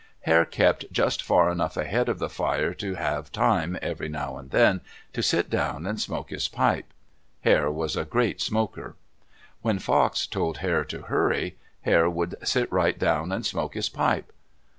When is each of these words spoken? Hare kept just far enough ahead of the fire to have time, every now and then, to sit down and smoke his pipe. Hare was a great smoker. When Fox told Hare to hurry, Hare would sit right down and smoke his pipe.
Hare 0.21 0.45
kept 0.45 0.91
just 0.91 1.21
far 1.21 1.51
enough 1.51 1.77
ahead 1.77 2.09
of 2.09 2.17
the 2.17 2.27
fire 2.27 2.73
to 2.73 2.95
have 2.95 3.31
time, 3.31 3.77
every 3.83 4.09
now 4.09 4.35
and 4.35 4.49
then, 4.49 4.81
to 5.13 5.21
sit 5.21 5.47
down 5.47 5.85
and 5.85 6.01
smoke 6.01 6.31
his 6.31 6.47
pipe. 6.47 6.91
Hare 7.41 7.69
was 7.69 7.95
a 7.95 8.03
great 8.03 8.41
smoker. 8.41 8.95
When 9.61 9.77
Fox 9.77 10.25
told 10.25 10.57
Hare 10.57 10.85
to 10.85 11.03
hurry, 11.03 11.55
Hare 11.81 12.09
would 12.09 12.33
sit 12.43 12.71
right 12.71 12.97
down 12.97 13.31
and 13.31 13.45
smoke 13.45 13.75
his 13.75 13.89
pipe. 13.89 14.31